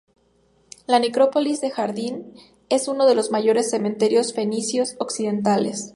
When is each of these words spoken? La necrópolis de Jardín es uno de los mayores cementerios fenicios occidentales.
La 0.87 0.97
necrópolis 0.97 1.61
de 1.61 1.69
Jardín 1.69 2.33
es 2.69 2.87
uno 2.87 3.05
de 3.05 3.13
los 3.13 3.29
mayores 3.29 3.69
cementerios 3.69 4.33
fenicios 4.33 4.95
occidentales. 4.97 5.89